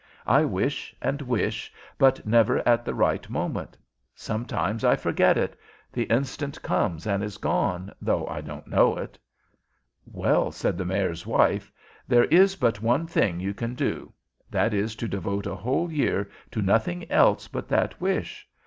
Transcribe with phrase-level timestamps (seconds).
[0.25, 3.77] I wish, and wish, but never at the right moment.
[4.15, 5.55] Sometimes I forget it;
[5.93, 9.19] the instant comes and is gone, though I don't know it."
[10.11, 11.71] "Well," said the Mayor's wife,
[12.07, 14.11] "there is but one thing you can do.
[14.49, 18.49] That is, to devote a whole year to nothing else but that wish.